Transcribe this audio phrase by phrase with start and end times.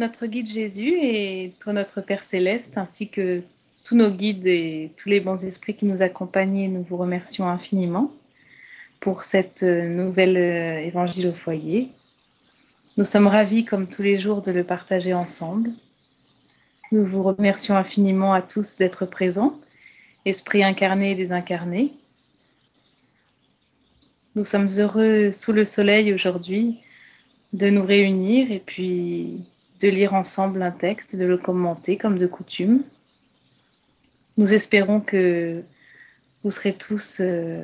[0.00, 3.42] notre guide Jésus et toi, notre Père céleste, ainsi que
[3.84, 8.10] tous nos guides et tous les bons esprits qui nous accompagnent, nous vous remercions infiniment
[9.00, 11.88] pour cette euh, nouvelle euh, évangile au foyer.
[12.96, 15.68] Nous sommes ravis, comme tous les jours, de le partager ensemble.
[16.92, 19.54] Nous vous remercions infiniment à tous d'être présents,
[20.24, 21.92] esprit incarné et désincarné.
[24.34, 26.78] Nous sommes heureux sous le soleil aujourd'hui
[27.52, 29.44] de nous réunir et puis
[29.80, 32.82] de lire ensemble un texte, de le commenter comme de coutume.
[34.36, 35.62] Nous espérons que
[36.42, 37.62] vous serez tous euh,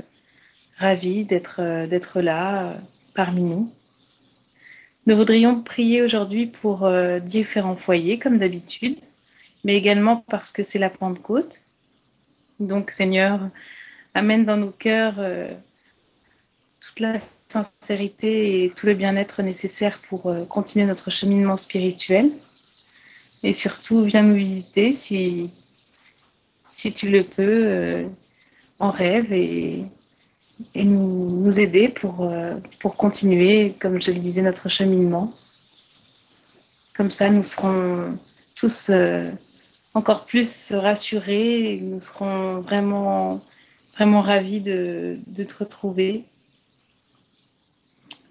[0.79, 2.77] ravis d'être euh, là euh,
[3.15, 3.73] parmi nous.
[5.07, 6.91] Nous voudrions prier aujourd'hui pour
[7.23, 8.99] différents foyers, comme d'habitude,
[9.63, 11.61] mais également parce que c'est la Pentecôte.
[12.59, 13.39] Donc, Seigneur,
[14.15, 15.21] amène dans nos cœurs
[16.81, 22.31] toute la sincérité et tout le bien-être nécessaire pour euh, continuer notre cheminement spirituel.
[23.43, 25.51] Et surtout, viens nous visiter si,
[26.73, 28.09] si tu le peux, euh,
[28.79, 29.85] en rêve et,
[30.75, 35.33] et nous, aider pour, euh, pour continuer, comme je le disais, notre cheminement.
[36.97, 38.17] Comme ça, nous serons
[38.57, 38.91] tous
[39.93, 43.43] encore plus rassurés et nous serons vraiment,
[43.95, 46.25] vraiment ravis de, de te retrouver.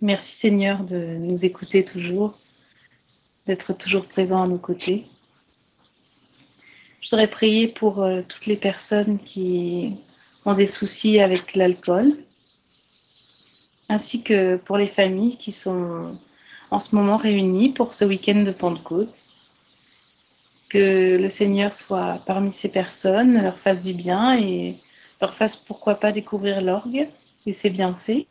[0.02, 2.38] Merci Seigneur de nous écouter toujours,
[3.48, 5.06] d'être toujours présent à nos côtés.
[7.00, 9.96] Je voudrais prier pour euh, toutes les personnes qui
[10.44, 12.12] ont des soucis avec l'alcool,
[13.88, 16.14] ainsi que pour les familles qui sont
[16.72, 19.14] en ce moment réunies pour ce week-end de Pentecôte.
[20.68, 24.76] Que le Seigneur soit parmi ces personnes, leur fasse du bien et
[25.22, 27.08] leur fasse pourquoi pas découvrir l'orgue
[27.46, 28.28] et ses bienfaits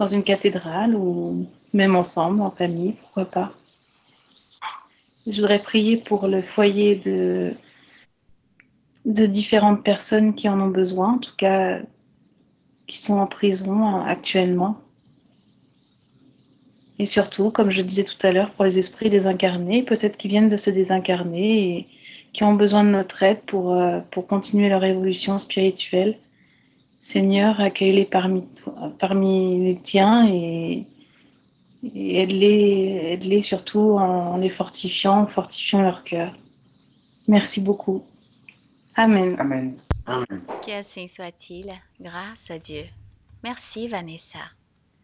[0.00, 3.52] dans une cathédrale ou même ensemble, en famille, pourquoi pas.
[5.26, 7.52] Je voudrais prier pour le foyer de,
[9.04, 11.80] différentes personnes qui en ont besoin, en tout cas
[12.86, 14.78] qui sont en prison actuellement.
[16.98, 20.48] Et surtout, comme je disais tout à l'heure, pour les esprits désincarnés, peut-être qui viennent
[20.48, 21.86] de se désincarner et
[22.32, 26.16] qui ont besoin de notre aide pour, euh, pour continuer leur évolution spirituelle.
[27.00, 30.84] Seigneur, accueille-les parmi, toi- parmi les tiens et,
[31.82, 36.36] et aide-les aide-les surtout en, les fortifiant, en fortifiant leur cœur.
[37.26, 38.04] Merci beaucoup.
[38.96, 39.36] Amen.
[39.38, 39.76] Amen.
[40.06, 40.42] Amen.
[40.64, 42.82] Qu'ainsi soit-il, grâce à Dieu.
[43.42, 44.40] Merci Vanessa.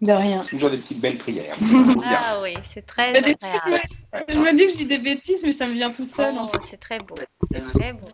[0.02, 0.42] De rien.
[0.42, 1.56] Toujours des petites belles prières.
[2.04, 3.80] Ah oui, c'est très agréable.
[4.28, 6.36] Je me dis que je dis des bêtises, mais ça me vient tout seul.
[6.36, 7.16] en Oh, c'est très beau,
[7.50, 8.08] c'est très beau.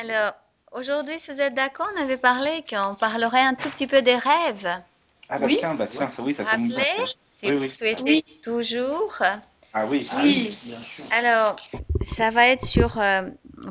[0.00, 0.32] Alors,
[0.72, 4.16] aujourd'hui, si vous êtes d'accord, on avait parlé qu'on parlerait un tout petit peu des
[4.16, 4.68] rêves.
[5.28, 5.56] Ah bah Oui.
[5.58, 6.44] tiens, bah tiens, ça, oui, ça.
[6.44, 7.02] Rappelez, ça.
[7.32, 7.68] si Oui, vous oui.
[7.68, 8.24] souhaitez Oui.
[8.42, 9.22] toujours.
[9.74, 10.08] Ah oui.
[10.10, 10.58] Ah Oui.
[10.64, 11.04] bien sûr.
[11.10, 11.56] Alors,
[12.00, 13.22] ça va être sur euh,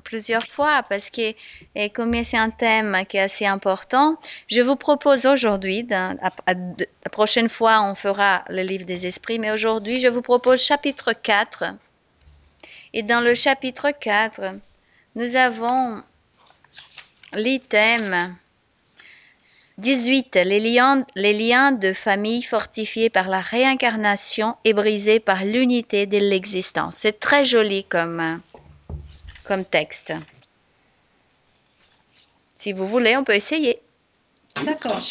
[0.04, 1.34] plusieurs fois parce que,
[1.76, 6.14] et comme c'est un thème qui est assez important, je vous propose aujourd'hui, la
[7.12, 11.64] prochaine fois on fera le livre des esprits, mais aujourd'hui je vous propose chapitre 4.
[12.94, 14.42] Et dans le chapitre 4,
[15.16, 16.04] nous avons
[17.34, 18.38] l'item
[19.78, 20.36] 18.
[20.44, 26.18] Les liens, les liens de famille fortifiés par la réincarnation et brisés par l'unité de
[26.18, 26.98] l'existence.
[26.98, 28.42] C'est très joli comme,
[29.46, 30.14] comme texte.
[32.56, 33.80] Si vous voulez, on peut essayer.
[34.66, 35.06] D'accord.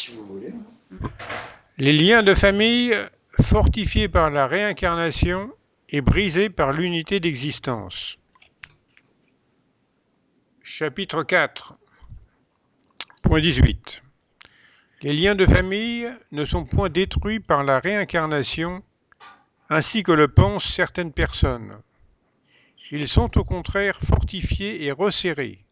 [1.77, 2.93] Les liens de famille
[3.41, 5.49] fortifiés par la réincarnation
[5.89, 8.17] et brisés par l'unité d'existence.
[10.61, 11.75] Chapitre 4.
[13.27, 14.03] Point 18.
[15.01, 18.81] Les liens de famille ne sont point détruits par la réincarnation
[19.69, 21.77] ainsi que le pensent certaines personnes.
[22.89, 25.65] Ils sont au contraire fortifiés et resserrés.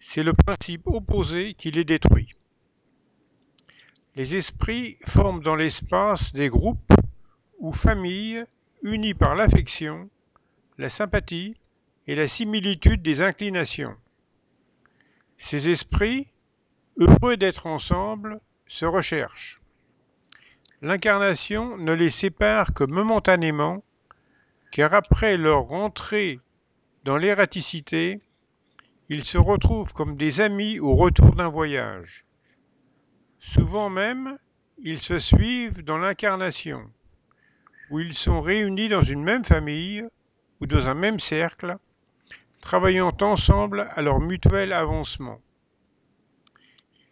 [0.00, 2.34] C'est le principe opposé qui les détruit.
[4.16, 6.92] Les esprits forment dans l'espace des groupes
[7.60, 8.44] ou familles
[8.82, 10.10] unis par l'affection,
[10.76, 11.54] la sympathie
[12.08, 13.94] et la similitude des inclinations.
[15.38, 16.26] Ces esprits,
[16.98, 19.60] heureux d'être ensemble, se recherchent.
[20.82, 23.82] L'incarnation ne les sépare que momentanément,
[24.70, 26.40] car après leur rentrée
[27.04, 28.20] dans l'ératicité,
[29.08, 32.24] ils se retrouvent comme des amis au retour d'un voyage.
[33.40, 34.36] Souvent même,
[34.78, 36.82] ils se suivent dans l'incarnation,
[37.90, 40.04] où ils sont réunis dans une même famille
[40.60, 41.78] ou dans un même cercle,
[42.60, 45.40] travaillant ensemble à leur mutuel avancement.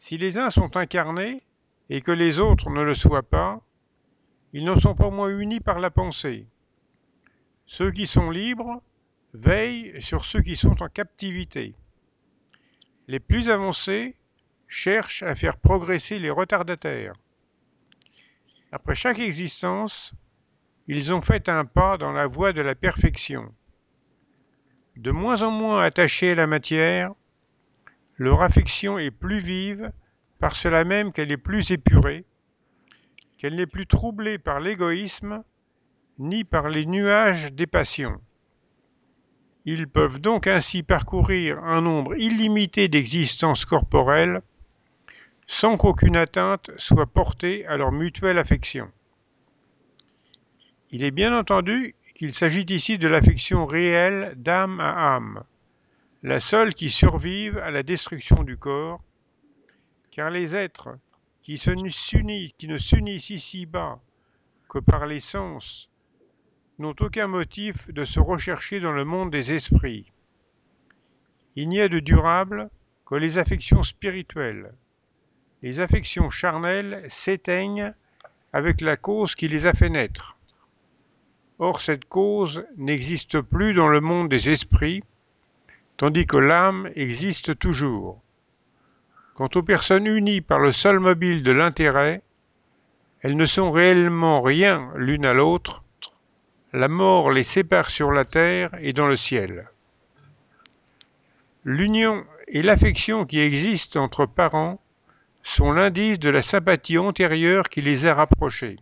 [0.06, 1.43] Si les uns sont incarnés
[1.91, 3.61] et que les autres ne le soient pas,
[4.53, 6.47] ils n'en sont pas moins unis par la pensée,
[7.67, 8.81] Ceux qui sont libres
[9.35, 11.75] veillent sur ceux qui sont en captivité.
[13.08, 14.14] Les plus avancés
[14.69, 17.17] cherchent à faire progresser les retardataires.
[18.70, 20.14] Après chaque existence,
[20.87, 23.52] ils ont fait un pas dans la voie de la perfection.
[24.94, 27.12] De moins en moins attachés à la matière,
[28.18, 29.92] leur affection est plus vive
[30.38, 32.24] par cela même qu'elle est plus épurée,
[33.38, 35.42] qu'elle n'est plus troublée par l'égoïsme
[36.18, 38.20] ni par les nuages des passions.
[39.64, 44.40] Ils peuvent donc ainsi parcourir un nombre illimité d'existences corporelles
[45.46, 48.90] sans qu'aucune atteinte soit portée à leur mutuelle affection.
[50.90, 55.42] Il est bien entendu qu'il s'agit ici de l'affection réelle d'âme à âme,
[56.22, 59.02] la seule qui survive à la destruction du corps,
[60.10, 60.98] car les êtres
[61.42, 64.00] qui, qui ne s'unissent ici-bas
[64.68, 65.88] que par les sens
[66.78, 70.12] n'ont aucun motif de se rechercher dans le monde des esprits.
[71.54, 72.70] Il n'y a de durable
[73.06, 74.74] que les affections spirituelles.
[75.62, 77.94] Les affections charnelles s'éteignent
[78.52, 80.36] avec la cause qui les a fait naître.
[81.58, 85.02] Or cette cause n'existe plus dans le monde des esprits,
[85.96, 88.20] tandis que l'âme existe toujours.
[89.34, 92.22] Quant aux personnes unies par le seul mobile de l'intérêt,
[93.20, 95.82] elles ne sont réellement rien l'une à l'autre,
[96.72, 99.69] la mort les sépare sur la terre et dans le ciel.
[101.64, 104.81] L'union et l'affection qui existent entre parents
[105.42, 108.76] sont l'indice de la sympathie antérieure qui les a rapprochés.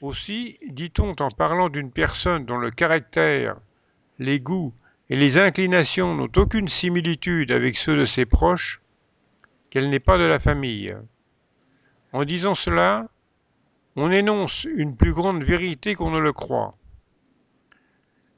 [0.00, 3.56] Aussi dit-on en parlant d'une personne dont le caractère,
[4.18, 4.74] les goûts
[5.10, 8.80] et les inclinations n'ont aucune similitude avec ceux de ses proches,
[9.70, 10.96] qu'elle n'est pas de la famille.
[12.12, 13.08] En disant cela,
[13.96, 16.72] on énonce une plus grande vérité qu'on ne le croit.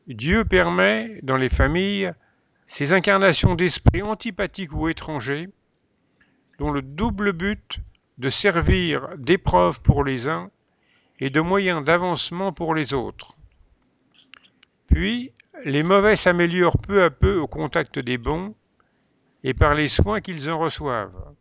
[0.07, 2.13] Dieu permet, dans les familles,
[2.67, 5.49] ces incarnations d'esprits antipathiques ou étrangers,
[6.59, 7.81] dont le double but
[8.19, 10.51] de servir d'épreuve pour les uns
[11.21, 13.37] et de moyen d'avancement pour les autres.
[14.87, 15.33] Puis,
[15.65, 18.55] les mauvais s'améliorent peu à peu au contact des bons
[19.45, 21.35] et par les soins qu'ils en reçoivent.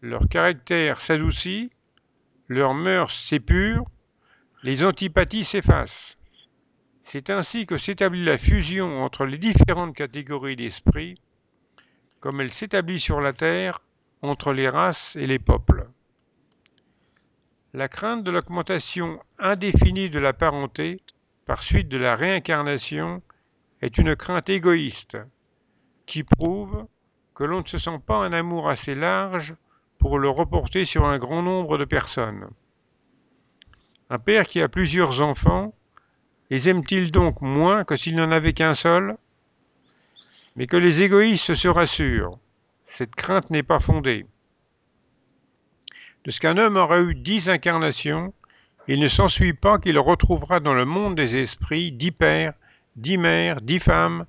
[0.00, 1.70] Leur caractère s'adoucit
[2.48, 3.86] leurs mœurs s'épurent,
[4.62, 6.18] les antipathies s'effacent.
[7.04, 11.20] C'est ainsi que s'établit la fusion entre les différentes catégories d'esprits,
[12.20, 13.80] comme elle s'établit sur la terre
[14.20, 15.88] entre les races et les peuples.
[17.72, 21.00] La crainte de l'augmentation indéfinie de la parenté
[21.44, 23.22] par suite de la réincarnation
[23.80, 25.18] est une crainte égoïste
[26.06, 26.86] qui prouve
[27.34, 29.54] que l'on ne se sent pas un amour assez large
[29.98, 32.48] pour le reporter sur un grand nombre de personnes.
[34.10, 35.74] Un père qui a plusieurs enfants,
[36.50, 39.16] les aime-t-il donc moins que s'il n'en avait qu'un seul?
[40.54, 42.38] Mais que les égoïstes se rassurent,
[42.86, 44.26] cette crainte n'est pas fondée.
[46.24, 48.34] De ce qu'un homme aura eu dix incarnations,
[48.88, 52.54] il ne s'ensuit pas qu'il retrouvera dans le monde des esprits dix pères,
[52.96, 54.26] dix mères, dix femmes,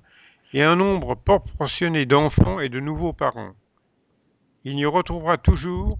[0.52, 3.54] et un nombre proportionné d'enfants et de nouveaux parents
[4.64, 5.98] il n'y retrouvera toujours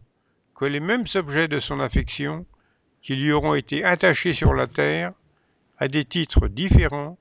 [0.54, 2.46] que les mêmes objets de son affection
[3.02, 5.12] qui lui auront été attachés sur la terre
[5.78, 7.18] à des titres différents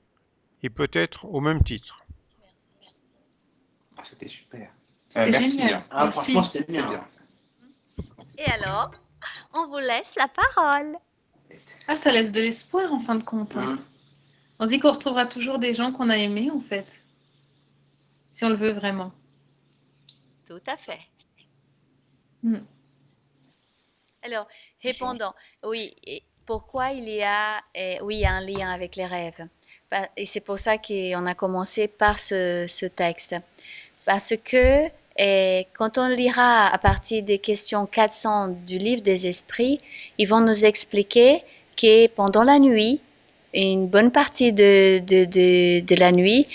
[0.62, 2.02] et peut-être au même titre.
[3.98, 4.70] Ah, c'était super.
[5.10, 5.74] C'était génial.
[5.74, 5.84] hein.
[5.90, 6.12] Ah, Merci.
[6.32, 7.04] franchement, c'était bien.
[8.38, 8.90] Et alors,
[9.52, 10.96] on vous laisse la parole.
[11.88, 13.56] Ah, ça laisse de l'espoir en fin de compte.
[13.56, 13.72] hein.
[13.72, 13.84] Hum.
[14.60, 16.86] On dit qu'on retrouvera toujours des gens qu'on a aimés en fait.
[18.30, 19.12] Si on le veut vraiment.
[20.46, 21.00] Tout à fait.
[22.42, 22.58] Mm.
[24.22, 24.46] Alors,
[24.82, 25.34] répondant,
[25.64, 29.46] oui, et pourquoi il y a, eh, oui, un lien avec les rêves?
[30.16, 33.36] Et c'est pour ça qu'on a commencé par ce, ce texte.
[34.04, 39.80] Parce que eh, quand on lira à partir des questions 400 du livre des esprits,
[40.18, 41.42] ils vont nous expliquer
[41.76, 43.00] que pendant la nuit,
[43.52, 46.48] une bonne partie de, de, de, la nuit,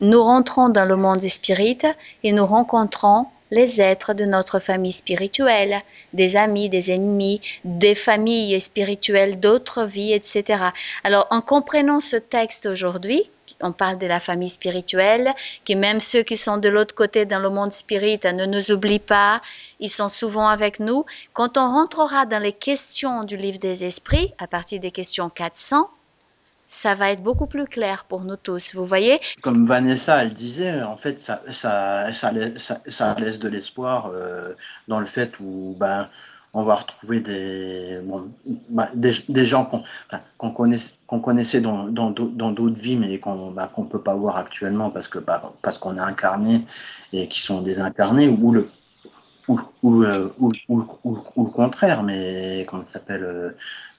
[0.00, 1.86] nous rentrons dans le monde des spirites
[2.22, 5.80] et nous rencontrons les êtres de notre famille spirituelle,
[6.12, 10.64] des amis, des ennemis, des familles spirituelles, d'autres vies, etc.
[11.04, 13.30] Alors, en comprenant ce texte aujourd'hui,
[13.64, 15.32] on parle de la famille spirituelle,
[15.64, 18.98] que même ceux qui sont de l'autre côté dans le monde spirit ne nous oublient
[18.98, 19.40] pas,
[19.80, 21.04] ils sont souvent avec nous.
[21.32, 25.90] Quand on rentrera dans les questions du livre des esprits, à partir des questions 400,
[26.68, 28.74] ça va être beaucoup plus clair pour nous tous.
[28.74, 29.20] Vous voyez?
[29.42, 34.54] Comme Vanessa, elle disait, en fait, ça, ça laisse de l'espoir euh,
[34.88, 36.08] dans le fait où ben,
[36.54, 38.30] on va retrouver des, bon,
[38.94, 39.82] des, des, gens qu'on
[40.38, 44.14] qu'on connaissait, qu'on connaissait dans d'autres dans, dans vies, mais qu'on bah, qu'on peut pas
[44.14, 46.62] voir actuellement parce que bah, parce qu'on est incarné
[47.12, 48.68] et qui sont désincarnés, ou le,
[49.48, 53.50] ou, ou, euh, ou, ou, le contraire, mais comment s'appelle euh,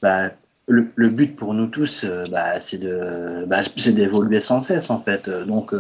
[0.01, 0.29] bah,
[0.67, 2.55] le, le, but pour nous tous, euh, bah,
[3.47, 5.29] bah, c'est d'évoluer sans cesse en fait.
[5.29, 5.73] Donc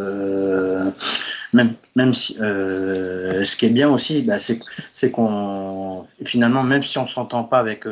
[1.55, 6.97] même, même si, euh, ce qui est bien aussi, bah, c'est, qu'on finalement, même si
[6.97, 7.85] on s'entend pas avec,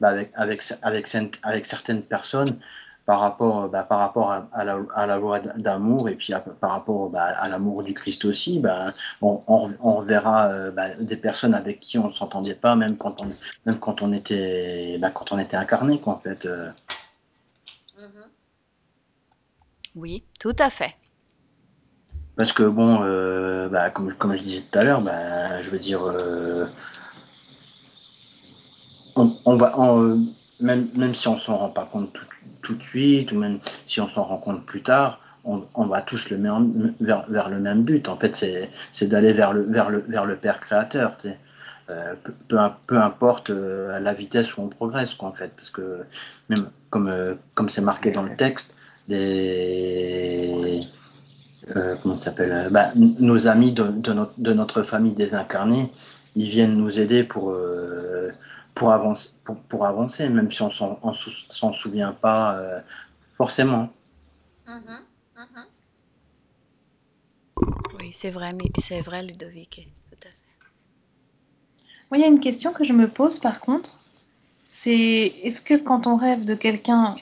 [0.00, 0.32] bah, avec,
[0.82, 1.06] avec,
[1.42, 2.56] avec, certaines personnes,
[3.06, 7.24] par rapport, bah, par rapport à, à, la, loi d'amour et puis par rapport bah,
[7.24, 8.62] à l'amour du Christ aussi,
[9.20, 13.20] on, on, on, verra euh, des personnes avec qui on ne s'entendait pas, même quand
[13.20, 13.26] on,
[13.66, 16.46] même quand on était, quand on était incarné, en fait.
[16.46, 16.70] Euh.
[19.96, 20.94] Oui, tout à fait.
[22.36, 25.78] Parce que bon, euh, bah, comme, comme je disais tout à l'heure, bah, je veux
[25.78, 26.66] dire, euh,
[29.16, 30.26] on, on, va, on,
[30.60, 32.24] même, même si on s'en rend pas compte tout,
[32.62, 36.02] tout, de suite, ou même si on s'en rend compte plus tard, on, on va
[36.02, 38.08] tous le même, vers, vers, le même but.
[38.08, 38.36] En fait,
[38.92, 41.16] c'est d'aller vers le, vers, le, vers le Père Créateur.
[41.20, 41.38] Tu sais.
[41.90, 42.14] euh,
[42.48, 42.56] peu,
[42.86, 45.52] peu, importe la vitesse où on progresse, quoi, en fait.
[45.56, 46.04] Parce que,
[46.48, 48.74] même comme comme c'est marqué dans le texte,
[49.08, 50.82] les.
[51.76, 55.90] Euh, comment ça s'appelle bah, Nos amis de, de, notre, de notre famille désincarnée,
[56.36, 58.30] ils viennent nous aider pour euh,
[58.74, 62.80] pour avancer, pour, pour, avancer, même si on s'en souvient pas euh,
[63.36, 63.90] forcément.
[64.66, 65.00] Mm -hmm,
[65.36, 65.66] mm -hmm.
[67.98, 69.72] Oui, c'est vrai, mais c'est vrai, Ludovic,
[70.10, 70.54] tout à fait.
[72.08, 73.90] Moi, il y a une question que je me pose par contre,
[74.68, 77.16] c'est est-ce que quand on rêve de quelqu'un,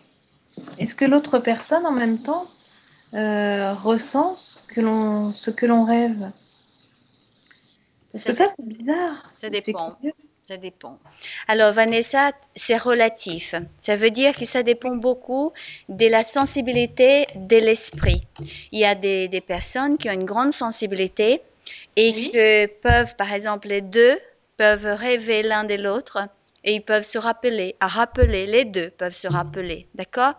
[0.81, 2.45] est-ce que l'autre personne en même temps
[3.15, 6.31] euh, ressent ce que l'on ce que l'on rêve
[8.13, 9.25] Parce que ça, c'est bizarre.
[9.31, 9.97] Ça dépend.
[10.43, 10.99] Ça dépend.
[11.47, 13.55] Alors, Vanessa, c'est relatif.
[13.81, 15.53] Ça veut dire que ça dépend beaucoup
[15.91, 18.27] de la sensibilité de l'esprit.
[18.73, 21.43] Il y a des, des, personnes qui ont une grande sensibilité
[21.97, 22.31] et oui.
[22.33, 24.19] que peuvent, par exemple, les deux
[24.57, 26.29] peuvent rêver l'un de l'autre
[26.65, 30.35] et ils peuvent se rappeler, à rappeler, les deux peuvent se rappeler, d'accord?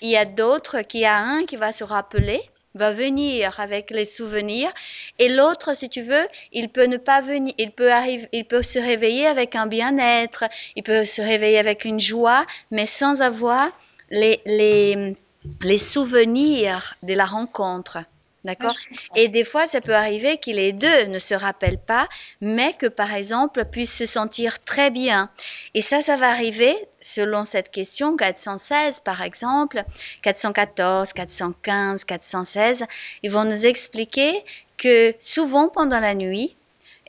[0.00, 2.40] Il y a d'autres qui y a un qui va se rappeler
[2.74, 4.72] va venir avec les souvenirs
[5.20, 8.64] et l'autre si tu veux il peut ne pas venir il peut arriver il peut
[8.64, 10.44] se réveiller avec un bien-être
[10.74, 13.68] il peut se réveiller avec une joie mais sans avoir
[14.10, 15.14] les les
[15.62, 17.98] les souvenirs de la rencontre
[18.44, 18.76] D'accord
[19.16, 22.08] Et des fois, ça peut arriver que les deux ne se rappellent pas,
[22.42, 25.30] mais que par exemple puissent se sentir très bien.
[25.72, 29.82] Et ça, ça va arriver, selon cette question, 416 par exemple,
[30.22, 32.84] 414, 415, 416,
[33.22, 34.44] ils vont nous expliquer
[34.76, 36.54] que souvent pendant la nuit,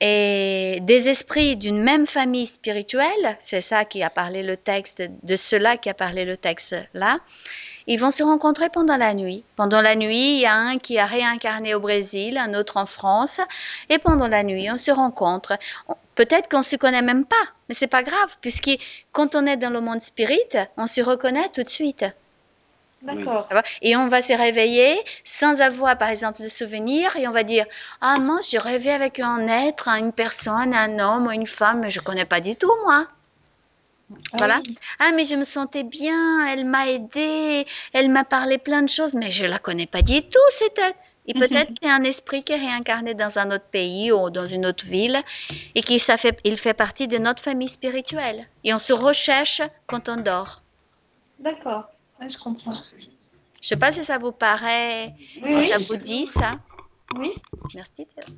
[0.01, 5.35] et des esprits d'une même famille spirituelle, c'est ça qui a parlé le texte, de
[5.35, 7.19] cela qui a parlé le texte là,
[7.87, 9.43] ils vont se rencontrer pendant la nuit.
[9.55, 12.85] Pendant la nuit, il y a un qui a réincarné au Brésil, un autre en
[12.85, 13.41] France,
[13.89, 15.57] et pendant la nuit, on se rencontre.
[16.15, 17.35] Peut-être qu'on se connaît même pas,
[17.67, 18.71] mais c'est pas grave, puisque
[19.11, 20.39] quand on est dans le monde spirit,
[20.77, 22.05] on se reconnaît tout de suite.
[23.01, 23.47] D'accord.
[23.81, 27.65] Et on va se réveiller sans avoir, par exemple, de souvenirs et on va dire
[28.01, 31.99] Ah, moi, j'ai rêvé avec un être, une personne, un homme, une femme, mais je
[31.99, 33.07] connais pas du tout, moi.
[34.11, 34.61] Ah Voilà.
[34.65, 34.75] oui.
[34.99, 39.15] Ah, mais je me sentais bien, elle m'a aidé, elle m'a parlé plein de choses,
[39.15, 40.95] mais je la connais pas du tout, cette tête.
[41.27, 44.65] Et peut-être c'est un esprit qui est réincarné dans un autre pays ou dans une
[44.67, 45.19] autre ville
[45.73, 48.47] et qui ça fait, il fait partie de notre famille spirituelle.
[48.63, 50.61] Et on se recherche quand on dort.
[51.39, 51.85] D'accord.
[52.21, 52.71] Ouais, je comprends.
[52.73, 55.69] Je sais pas si ça vous paraît, Oui, si oui.
[55.69, 56.59] ça vous dit ça.
[57.17, 57.31] Oui.
[57.73, 58.05] Merci.
[58.05, 58.35] Théo.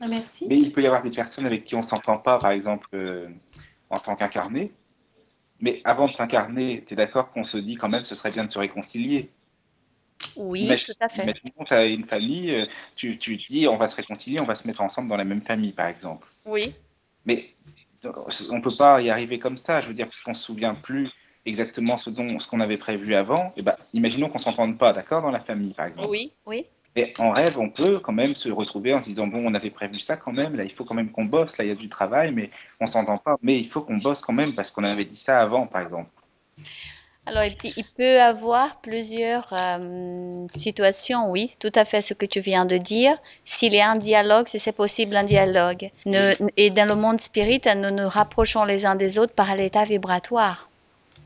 [0.00, 0.46] Ah, merci.
[0.48, 3.28] Mais il peut y avoir des personnes avec qui on s'entend pas, par exemple, euh,
[3.90, 4.72] en tant qu'incarné.
[5.60, 8.44] Mais avant de s'incarner, tu es d'accord qu'on se dit quand même ce serait bien
[8.44, 9.30] de se réconcilier.
[10.36, 11.22] Oui, Imagine, tout à fait.
[11.22, 14.44] imaginons tu as une famille, euh, tu, tu te dis on va se réconcilier, on
[14.44, 16.28] va se mettre ensemble dans la même famille, par exemple.
[16.44, 16.74] Oui.
[17.24, 17.54] Mais
[18.50, 21.10] on peut pas y arriver comme ça, je veux dire, puisqu'on se souvient plus
[21.46, 23.52] exactement ce dont ce qu'on avait prévu avant.
[23.56, 26.10] Et ben, imaginons qu'on s'entende pas, d'accord, dans la famille, par exemple.
[26.10, 26.66] Oui, oui.
[26.96, 29.70] Et en rêve, on peut quand même se retrouver en se disant bon, on avait
[29.70, 31.76] prévu ça quand même, là, il faut quand même qu'on bosse, là, il y a
[31.76, 32.46] du travail, mais
[32.80, 35.40] on s'entend pas, mais il faut qu'on bosse quand même parce qu'on avait dit ça
[35.40, 36.10] avant, par exemple.
[37.28, 42.66] Alors, il, peut avoir plusieurs euh, situations, oui, tout à fait ce que tu viens
[42.66, 43.18] de dire.
[43.44, 45.90] S'il y a un dialogue, si c'est possible un dialogue.
[46.56, 50.70] Et dans le monde spirit, nous nous rapprochons les uns des autres par l'état vibratoire.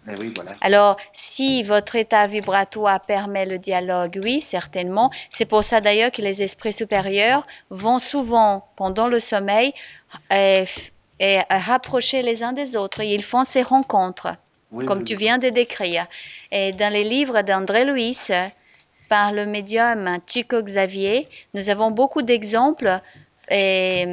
[0.07, 0.53] Oui, voilà.
[0.63, 5.11] Alors, si votre état vibratoire permet le dialogue, oui, certainement.
[5.29, 9.73] C'est pour ça d'ailleurs que les esprits supérieurs vont souvent, pendant le sommeil,
[10.33, 10.65] euh,
[11.21, 13.03] et, euh, rapprocher les uns des autres.
[13.03, 14.35] Ils font ces rencontres,
[14.73, 16.07] Oui, comme oui, tu viens de décrire.
[16.51, 18.47] Et dans les livres d'André Louis, euh,
[19.09, 23.01] par le médium Chico Xavier, nous avons beaucoup d'exemples.
[23.51, 24.07] Et,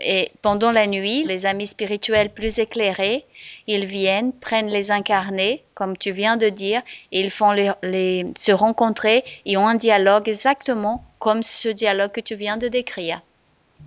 [0.00, 3.24] et pendant la nuit, les amis spirituels plus éclairés,
[3.68, 8.26] ils viennent, prennent les incarnés, comme tu viens de dire, et ils font les, les-
[8.36, 13.22] se rencontrer et ont un dialogue exactement comme ce dialogue que tu viens de décrire.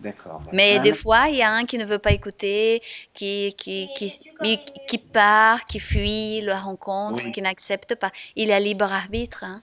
[0.02, 0.42] D'accord.
[0.54, 2.82] Mais Ah, des fois, il y a un qui ne veut pas écouter,
[3.14, 4.10] qui, qui, qui,
[4.42, 7.32] qui, qui part, qui fuit la rencontre, Oui.
[7.32, 8.12] qui n'accepte pas.
[8.36, 9.44] Il a libre arbitre.
[9.44, 9.62] hein.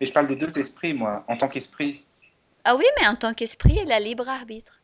[0.00, 2.02] Mais je parle des deux esprits, moi, en tant qu'esprit.
[2.64, 4.80] Ah oui, mais en tant qu'esprit, il a libre arbitre.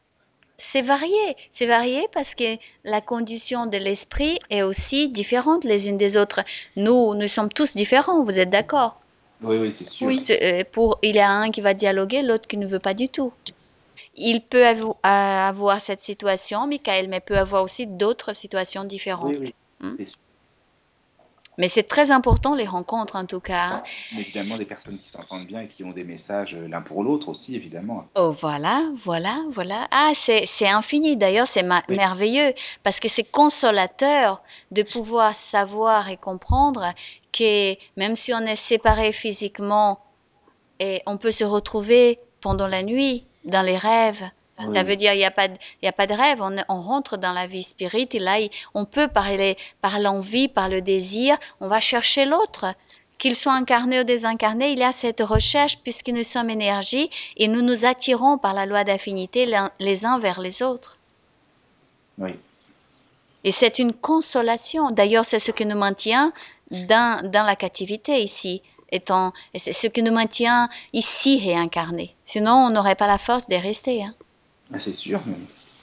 [0.60, 5.96] C'est varié, c'est varié parce que la condition de l'esprit est aussi différente les unes
[5.96, 6.40] des autres.
[6.74, 9.00] Nous, nous sommes tous différents, vous êtes d'accord?
[9.40, 10.08] Oui, oui, c'est sûr.
[10.08, 10.18] Oui.
[10.30, 13.08] Euh, Pour, il y a un qui va dialoguer, l'autre qui ne veut pas du
[13.08, 13.32] tout.
[14.16, 19.36] Il peut euh, avoir cette situation, Michael, mais peut avoir aussi d'autres situations différentes.
[19.36, 19.54] Oui, oui.
[19.80, 19.94] Hmm?
[19.98, 20.18] C'est sûr.
[21.58, 23.64] Mais c'est très important les rencontres en tout cas.
[23.74, 23.82] hein.
[24.18, 27.28] Évidemment, des personnes qui s'entendent bien et qui ont des messages euh, l'un pour l'autre
[27.28, 28.04] aussi, évidemment.
[28.14, 29.88] Oh, voilà, voilà, voilà.
[29.90, 31.16] Ah, c'est, c'est infini.
[31.16, 31.96] D'ailleurs, c'est Oui.
[31.96, 36.94] merveilleux parce que c'est consolateur de pouvoir savoir et comprendre
[37.32, 39.98] que même si on est séparés physiquement,
[40.80, 44.22] et on peut se retrouver pendant la nuit, dans les rêves.
[44.60, 44.74] Oui.
[44.74, 46.80] Ça veut dire il n'y a pas de, y a pas de rêve, on, on
[46.82, 48.38] rentre dans la vie spirite et là
[48.74, 52.74] on peut parler par l'envie, par le désir, on va chercher l'autre.
[53.18, 57.48] Qu'il soit incarné ou désincarné, il y a cette recherche puisque nous sommes énergie et
[57.48, 60.98] nous nous attirons par la loi d'affinité les uns vers les autres.
[62.18, 62.30] Oui.
[63.42, 64.90] Et c'est une consolation.
[64.90, 66.32] D'ailleurs, c'est ce qui nous maintient
[66.70, 68.62] dans, dans la captivité ici.
[68.92, 72.14] Étant, et c'est ce qui nous maintient ici réincarnés.
[72.24, 74.02] Sinon, on n'aurait pas la force de rester.
[74.04, 74.14] hein.
[74.72, 75.20] Ah, c'est sûr.
[75.26, 75.34] mais-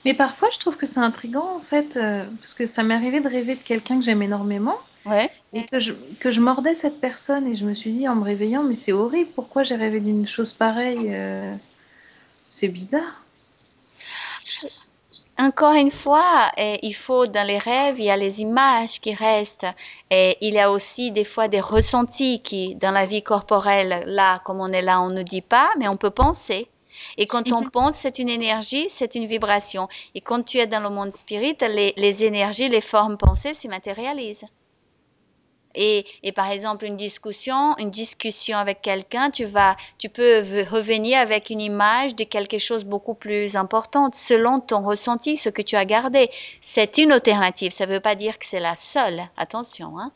[0.06, 3.20] Mais parfois, je trouve que c'est intriguant, en fait, euh, parce que ça m'est arrivé
[3.22, 5.32] de rêver de quelqu'un que j'aime énormément, Ouais.
[5.54, 8.24] et que je, que je mordais cette personne, et je me suis dit en me
[8.24, 11.56] réveillant, mais c'est horrible, pourquoi j'ai rêvé d'une chose pareille euh,
[12.52, 13.22] C'est bizarre.
[15.38, 19.14] Encore une fois, eh, il faut dans les rêves, il y a les images qui
[19.14, 19.66] restent
[20.10, 24.40] et il y a aussi des fois des ressentis qui, dans la vie corporelle, là,
[24.46, 26.70] comme on est là, on ne dit pas, mais on peut penser.
[27.18, 29.88] Et quand on pense, c'est une énergie, c'est une vibration.
[30.14, 33.68] Et quand tu es dans le monde spirit, les, les énergies, les formes pensées se
[33.68, 34.46] matérialisent.
[35.76, 40.40] Et, et par exemple, une discussion, une discussion avec quelqu'un, tu vas, tu peux
[40.72, 45.62] revenir avec une image de quelque chose beaucoup plus important selon ton ressenti, ce que
[45.62, 46.30] tu as gardé.
[46.62, 47.72] C'est une alternative.
[47.72, 49.24] Ça ne veut pas dire que c'est la seule.
[49.38, 50.12] Attention, hein.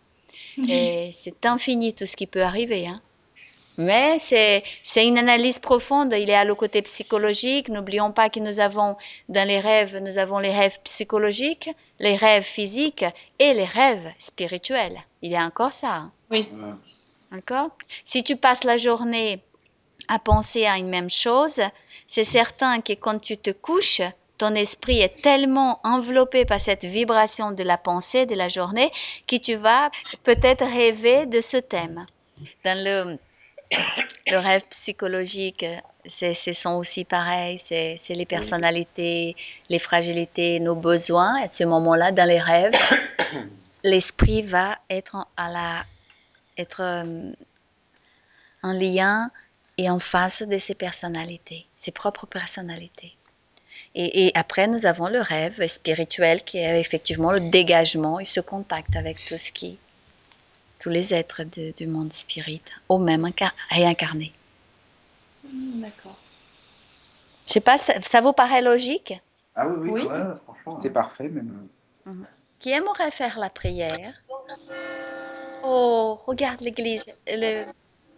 [0.70, 3.02] Et c'est infini tout ce qui peut arriver, hein.
[3.80, 6.14] Mais c'est, c'est une analyse profonde.
[6.16, 7.70] Il y a le côté psychologique.
[7.70, 8.98] N'oublions pas que nous avons,
[9.30, 13.06] dans les rêves, nous avons les rêves psychologiques, les rêves physiques
[13.40, 15.00] et les rêves spirituels.
[15.22, 15.94] Il y a encore ça.
[15.94, 16.12] hein.
[16.30, 16.50] Oui.
[17.32, 17.70] D'accord
[18.04, 19.40] Si tu passes la journée
[20.10, 21.62] à penser à une même chose,
[22.06, 24.02] c'est certain que quand tu te couches,
[24.38, 28.92] ton esprit est tellement enveloppé par cette vibration de la pensée de la journée
[29.28, 29.90] que tu vas
[30.24, 32.06] peut-être rêver de ce thème.
[32.66, 33.18] Dans le,
[34.28, 35.66] le rêve psychologique,
[36.06, 39.36] c'est, ce sont aussi pareil, c'est, c'est les personnalités,
[39.70, 41.42] les fragilités, nos besoins.
[41.44, 42.74] À ce moment-là, dans les rêves,
[43.84, 45.86] l'esprit va être en- à la,
[46.58, 47.32] être euh,
[48.64, 49.32] en lien
[49.78, 53.14] et en face de ses personnalités, ses propres personnalités.
[53.96, 58.40] Et, et après, nous avons le rêve spirituel qui est effectivement le dégagement et ce
[58.40, 59.80] contact avec tout ce qui,
[60.80, 64.34] tous les êtres de- du monde spirit, au même incar- réincarné.
[65.44, 66.18] Hmm, D'accord.
[67.48, 69.14] Je sais pas, ça, ça vous paraît logique?
[69.56, 70.08] Ah oui, oui, Oui.
[70.08, 70.80] ouais, franchement.
[70.82, 71.68] C'est parfait, même.
[72.60, 74.14] Qui aimerait faire la prière?
[75.64, 77.06] Oh, regarde l'église.
[77.28, 77.66] Le...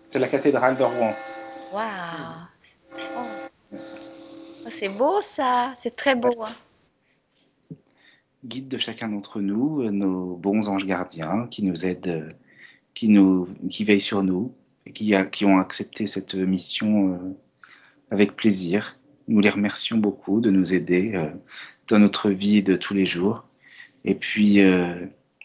[0.08, 1.14] C'est la cathédrale de Rouen.
[1.74, 1.88] Waouh
[3.18, 3.22] Oh.
[4.66, 6.44] Oh, C'est beau ça, c'est très beau.
[6.44, 6.54] hein.
[8.44, 12.30] Guide de chacun d'entre nous, euh, nos bons anges gardiens qui nous aident, euh,
[12.94, 14.54] qui, nous, qui veillent sur nous,
[14.86, 17.18] et qui, a- qui ont accepté cette mission euh,
[18.10, 18.98] avec plaisir.
[19.28, 21.30] Nous les remercions beaucoup de nous aider euh,
[21.88, 23.46] dans notre vie de tous les jours.
[24.06, 24.96] Et puis, euh,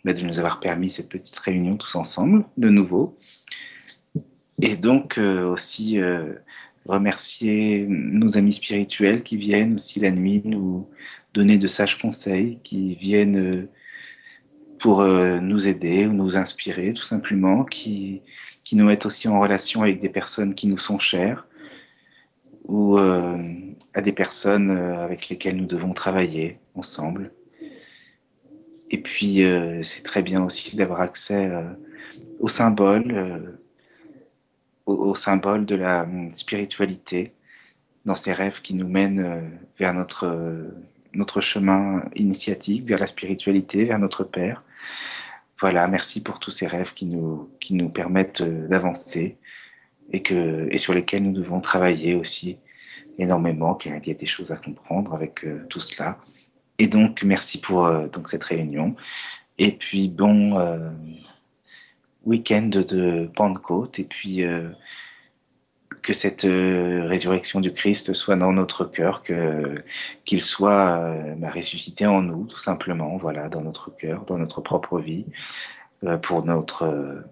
[0.04, 3.16] bah, de nous avoir permis cette petite réunion tous ensemble, de nouveau.
[4.62, 5.98] Et donc, aussi
[6.86, 10.88] remercier nos amis spirituels qui viennent aussi la nuit nous
[11.34, 13.68] donner de sages conseils, qui viennent
[14.78, 18.22] pour euh, nous aider ou nous inspirer tout simplement, qui,
[18.64, 21.46] qui nous mettent aussi en relation avec des personnes qui nous sont chères
[22.64, 23.36] ou euh,
[23.94, 27.32] à des personnes euh, avec lesquelles nous devons travailler ensemble.
[28.90, 29.42] Et puis,
[29.82, 31.64] c'est très bien aussi d'avoir accès euh,
[32.38, 33.58] au symbole, euh,
[34.84, 37.32] au, au, symbole de la hum, spiritualité
[38.04, 40.68] dans ces rêves qui nous mènent vers notre,
[41.12, 44.62] notre chemin initiatique, vers la spiritualité, vers notre Père.
[45.60, 49.38] Voilà, merci pour tous ces rêves qui nous, qui nous permettent euh, d'avancer
[50.12, 50.22] et,
[50.70, 52.58] et sur lesquels nous devons travailler aussi
[53.18, 56.18] énormément, car il y a des choses à comprendre avec euh, tout cela.
[56.78, 58.96] Et donc, merci pour euh, donc, cette réunion.
[59.58, 60.54] Et puis, bon
[62.24, 63.98] week-end de Pentecôte.
[63.98, 64.44] Et puis,
[66.02, 69.82] que cette euh, résurrection du Christ soit dans notre cœur, que
[70.24, 74.60] qu'il soit euh, bah, ressuscité en nous, tout simplement, voilà, dans notre cœur, dans notre
[74.60, 75.26] propre vie,
[76.04, 77.24] euh, pour notre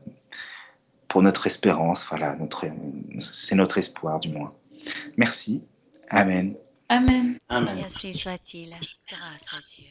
[1.08, 2.66] pour notre espérance, voilà, notre
[3.32, 4.52] c'est notre espoir du moins.
[5.16, 5.62] Merci.
[6.10, 6.54] Amen.
[6.88, 7.38] Amen.
[7.48, 7.78] Amen.
[7.84, 8.70] Ainsi soit-il.
[9.08, 9.86] Grâce à Dieu.